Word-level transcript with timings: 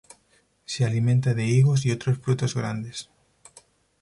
Se 0.65 0.83
alimenta 0.83 1.35
de 1.35 1.45
higos 1.45 1.85
y 1.85 1.91
otros 1.91 2.17
frutos 2.17 2.55
grandes. 2.55 3.07